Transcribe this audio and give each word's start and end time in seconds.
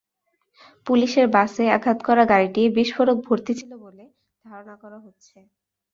পুলিশের 0.87 1.27
বাসে 1.35 1.63
আঘাত 1.77 1.99
করা 2.07 2.23
গাড়িটি 2.31 2.61
বিস্ফোরক 2.77 3.17
ভর্তি 3.27 3.53
ছিল 3.59 3.71
বলে 3.83 4.03
ধারণা 4.45 4.75
করা 4.81 4.97
হচ্ছে। 5.05 5.37